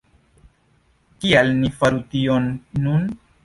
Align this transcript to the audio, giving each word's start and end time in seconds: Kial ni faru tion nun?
Kial 1.19 1.53
ni 1.59 1.71
faru 1.79 2.03
tion 2.15 2.51
nun? 2.87 3.09